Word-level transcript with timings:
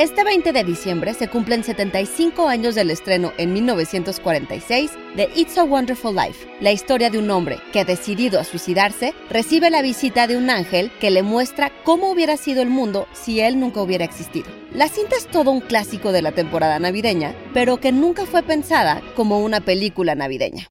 Este 0.00 0.24
20 0.24 0.54
de 0.54 0.64
diciembre 0.64 1.12
se 1.12 1.28
cumplen 1.28 1.62
75 1.62 2.48
años 2.48 2.74
del 2.74 2.90
estreno 2.90 3.34
en 3.36 3.52
1946 3.52 4.92
de 5.14 5.28
It's 5.34 5.58
a 5.58 5.64
Wonderful 5.64 6.16
Life, 6.16 6.48
la 6.58 6.72
historia 6.72 7.10
de 7.10 7.18
un 7.18 7.30
hombre 7.30 7.60
que, 7.70 7.84
decidido 7.84 8.40
a 8.40 8.44
suicidarse, 8.44 9.12
recibe 9.28 9.68
la 9.68 9.82
visita 9.82 10.26
de 10.26 10.38
un 10.38 10.48
ángel 10.48 10.90
que 11.00 11.10
le 11.10 11.22
muestra 11.22 11.70
cómo 11.84 12.10
hubiera 12.10 12.38
sido 12.38 12.62
el 12.62 12.70
mundo 12.70 13.08
si 13.12 13.40
él 13.40 13.60
nunca 13.60 13.82
hubiera 13.82 14.06
existido. 14.06 14.48
La 14.72 14.88
cinta 14.88 15.16
es 15.16 15.26
todo 15.26 15.50
un 15.50 15.60
clásico 15.60 16.12
de 16.12 16.22
la 16.22 16.32
temporada 16.32 16.78
navideña, 16.78 17.34
pero 17.52 17.76
que 17.76 17.92
nunca 17.92 18.24
fue 18.24 18.42
pensada 18.42 19.02
como 19.14 19.40
una 19.40 19.60
película 19.60 20.14
navideña. 20.14 20.66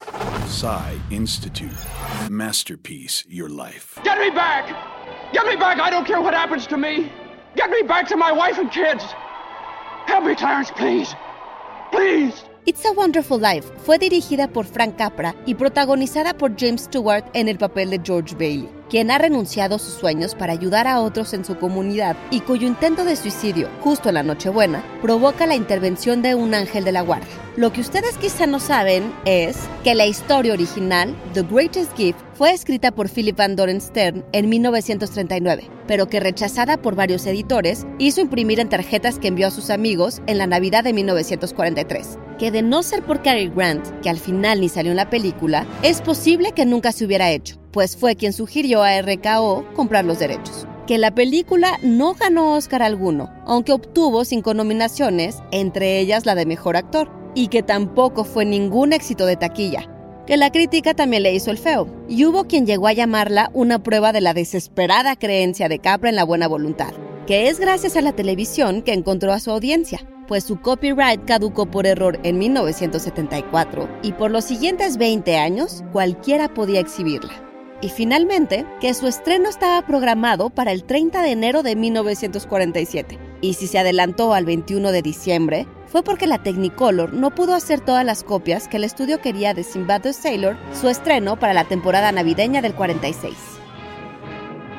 Institute. 1.12 1.76
Masterpiece 2.32 3.26
Your 3.30 3.52
Life. 3.52 4.02
Get 4.04 4.18
me 4.18 4.32
back! 4.32 4.70
Get 5.34 5.46
me 5.46 5.56
back! 5.56 5.78
I 5.78 5.92
don't 5.92 6.08
care 6.08 6.20
what 6.20 6.34
happens 6.34 6.66
to 6.66 6.78
me! 6.78 7.29
Get 7.56 7.70
me 7.72 7.82
back 7.82 8.08
to 8.10 8.16
my 8.16 8.32
wife 8.32 8.60
and 8.60 8.72
kids! 8.72 9.04
Help 10.06 10.26
me, 10.26 10.36
Clarence, 10.36 10.72
please! 10.72 11.16
Please! 11.92 12.44
It's 12.66 12.86
a 12.86 12.92
Wonderful 12.94 13.40
Life 13.40 13.66
fue 13.84 13.98
dirigida 13.98 14.48
por 14.48 14.66
Frank 14.66 14.98
Capra 14.98 15.34
y 15.48 15.56
protagonizada 15.56 16.36
por 16.36 16.52
James 16.56 16.84
Stewart 16.84 17.26
en 17.34 17.48
el 17.48 17.58
papel 17.58 17.90
de 17.90 18.00
George 18.04 18.36
Bailey, 18.36 18.70
quien 18.90 19.12
ha 19.12 19.18
renunciado 19.18 19.76
a 19.76 19.80
sus 19.80 19.94
sueños 19.94 20.36
para 20.36 20.54
ayudar 20.54 20.88
a 20.88 21.02
otros 21.02 21.34
en 21.34 21.46
su 21.46 21.58
comunidad 21.58 22.18
y 22.32 22.42
cuyo 22.42 22.68
intento 22.68 23.06
de 23.06 23.16
suicidio, 23.16 23.70
justo 23.82 24.10
en 24.10 24.16
la 24.16 24.24
Nochebuena, 24.24 24.84
provoca 25.02 25.46
la 25.46 25.56
intervención 25.56 26.22
de 26.22 26.36
un 26.36 26.54
ángel 26.54 26.84
de 26.84 26.92
la 26.92 27.02
guardia. 27.02 27.30
Lo 27.56 27.74
que 27.74 27.82
ustedes 27.82 28.18
quizá 28.18 28.48
no 28.48 28.60
saben 28.60 29.14
es 29.26 29.58
que 29.84 29.94
la 29.94 30.06
historia 30.06 30.54
original, 30.54 31.16
The 31.34 31.44
Greatest 31.44 31.96
Gift, 31.96 32.20
fue 32.34 32.54
escrita 32.54 32.92
por 32.92 33.10
Philip 33.10 33.36
Van 33.36 33.58
Doren 33.58 33.82
Stern 33.82 34.24
en 34.32 34.48
1939, 34.48 35.70
pero 35.88 36.08
que 36.08 36.22
rechazada 36.22 36.78
por 36.78 36.96
varios 36.96 37.26
editores, 37.26 37.86
hizo 37.98 38.22
imprimir 38.22 38.62
en 38.62 38.70
tarjetas 38.70 39.20
que 39.20 39.28
envió 39.28 39.48
a 39.48 39.52
sus 39.52 39.72
amigos 39.72 40.22
en 40.26 40.38
la 40.38 40.48
Navidad 40.48 40.86
de 40.86 40.94
1943. 40.94 42.18
Que 42.38 42.52
de 42.52 42.62
no 42.62 42.82
ser 42.82 43.04
por 43.04 43.22
Cary 43.22 43.52
Grant, 43.54 43.86
que 44.02 44.10
al 44.10 44.20
final 44.20 44.62
ni 44.62 44.70
salió 44.70 44.92
en 44.92 44.98
la 44.98 45.10
película, 45.10 45.68
es 45.84 46.02
posible 46.02 46.54
que 46.54 46.66
nunca 46.66 46.94
se 46.94 47.04
hubiera 47.04 47.30
hecho, 47.30 47.59
pues 47.72 47.98
fue 47.98 48.16
quien 48.16 48.34
sugirió 48.34 48.84
a 48.84 49.02
RKO 49.02 49.66
comprar 49.76 50.06
los 50.06 50.20
derechos 50.20 50.68
que 50.90 50.98
la 50.98 51.14
película 51.14 51.78
no 51.84 52.16
ganó 52.16 52.56
Oscar 52.56 52.82
alguno, 52.82 53.32
aunque 53.46 53.74
obtuvo 53.74 54.26
cinco 54.26 54.56
nominaciones, 54.56 55.38
entre 55.52 56.00
ellas 56.00 56.26
la 56.26 56.34
de 56.34 56.48
Mejor 56.48 56.76
Actor, 56.76 57.12
y 57.36 57.50
que 57.50 57.62
tampoco 57.62 58.24
fue 58.24 58.44
ningún 58.44 58.92
éxito 58.92 59.28
de 59.28 59.36
taquilla, 59.36 59.88
que 60.26 60.36
la 60.36 60.52
crítica 60.52 60.96
también 60.96 61.22
le 61.22 61.32
hizo 61.32 61.52
el 61.52 61.60
feo, 61.60 61.88
y 62.08 62.26
hubo 62.26 62.46
quien 62.46 62.66
llegó 62.66 62.88
a 62.88 62.94
llamarla 62.94 63.52
una 63.54 63.84
prueba 63.84 64.12
de 64.14 64.22
la 64.22 64.34
desesperada 64.34 65.16
creencia 65.16 65.70
de 65.70 65.78
Capra 65.78 66.10
en 66.10 66.16
la 66.16 66.24
buena 66.24 66.48
voluntad, 66.48 66.92
que 67.28 67.50
es 67.50 67.60
gracias 67.60 67.96
a 67.96 68.02
la 68.02 68.14
televisión 68.14 68.82
que 68.82 68.94
encontró 68.94 69.32
a 69.32 69.40
su 69.40 69.52
audiencia, 69.52 70.00
pues 70.28 70.44
su 70.44 70.60
copyright 70.60 71.24
caducó 71.24 71.68
por 71.68 71.86
error 71.86 72.20
en 72.24 72.40
1974 72.40 73.88
y 74.02 74.14
por 74.14 74.32
los 74.32 74.44
siguientes 74.46 74.98
20 74.98 75.38
años 75.38 75.84
cualquiera 75.92 76.52
podía 76.52 76.80
exhibirla. 76.80 77.49
Y 77.82 77.90
finalmente, 77.90 78.66
que 78.82 78.94
su 78.94 79.08
estreno 79.08 79.48
estaba 79.48 79.86
programado 79.86 80.50
para 80.50 80.74
el 80.74 80.84
30 80.84 81.22
de 81.22 81.32
enero 81.32 81.64
de 81.64 81.78
1947, 81.78 83.18
y 83.42 83.54
si 83.54 83.68
se 83.68 83.80
adelantó 83.80 84.34
al 84.34 84.44
21 84.44 84.92
de 84.92 85.02
diciembre, 85.02 85.68
fue 85.88 86.04
porque 86.04 86.28
la 86.28 86.44
Technicolor 86.44 87.14
no 87.14 87.34
pudo 87.34 87.56
hacer 87.56 87.80
todas 87.80 88.06
las 88.06 88.24
copias 88.24 88.68
que 88.68 88.78
el 88.78 88.84
estudio 88.84 89.22
quería 89.22 89.54
de 89.54 89.64
Sinbad 89.64 90.02
the 90.02 90.14
Sailor, 90.14 90.58
su 90.74 90.90
estreno 90.90 91.40
para 91.40 91.54
la 91.54 91.64
temporada 91.64 92.12
navideña 92.12 92.62
del 92.62 92.76
46. 92.76 93.34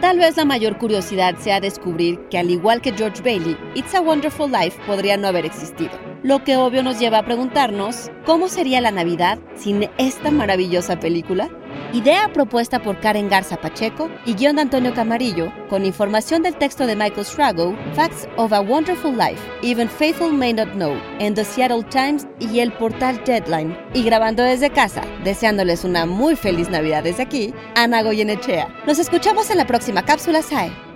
Tal 0.02 0.18
vez 0.18 0.36
la 0.36 0.44
mayor 0.44 0.78
curiosidad 0.78 1.36
sea 1.38 1.60
descubrir 1.60 2.20
que 2.28 2.38
al 2.38 2.50
igual 2.50 2.80
que 2.80 2.92
George 2.92 3.22
Bailey, 3.22 3.56
It's 3.74 3.94
a 3.94 4.00
Wonderful 4.00 4.50
Life 4.50 4.78
podría 4.86 5.16
no 5.16 5.28
haber 5.28 5.46
existido, 5.46 5.92
lo 6.22 6.44
que 6.44 6.56
obvio 6.56 6.82
nos 6.82 6.98
lleva 6.98 7.18
a 7.18 7.24
preguntarnos, 7.24 8.10
¿cómo 8.24 8.48
sería 8.48 8.80
la 8.80 8.90
Navidad 8.90 9.38
sin 9.56 9.88
esta 9.98 10.30
maravillosa 10.30 11.00
película? 11.00 11.50
Idea 11.92 12.30
propuesta 12.32 12.80
por 12.80 13.00
Karen 13.00 13.28
Garza 13.28 13.56
Pacheco 13.56 14.08
y 14.24 14.34
guion 14.34 14.54
de 14.54 14.62
Antonio 14.62 14.94
Camarillo, 14.94 15.52
con 15.68 15.84
información 15.84 16.40
del 16.44 16.54
texto 16.54 16.86
de 16.86 16.94
Michael 16.94 17.26
Strago, 17.26 17.74
Facts 17.94 18.28
of 18.36 18.52
a 18.52 18.60
Wonderful 18.60 19.16
Life, 19.16 19.40
Even 19.64 19.88
Faithful 19.88 20.32
May 20.32 20.52
Not 20.52 20.70
Know, 20.74 20.96
en 21.18 21.34
The 21.34 21.44
Seattle 21.44 21.82
Times 21.82 22.28
y 22.38 22.60
el 22.60 22.72
portal 22.74 23.20
Deadline. 23.26 23.76
Y 23.92 24.04
grabando 24.04 24.44
desde 24.44 24.70
casa, 24.70 25.02
deseándoles 25.24 25.82
una 25.82 26.06
muy 26.06 26.36
feliz 26.36 26.70
Navidad 26.70 27.02
desde 27.02 27.24
aquí, 27.24 27.52
Ana 27.74 28.04
Goyenechea. 28.04 28.68
Nos 28.86 29.00
escuchamos 29.00 29.50
en 29.50 29.58
la 29.58 29.66
próxima 29.66 30.04
cápsula 30.04 30.42
SAE. 30.42 30.89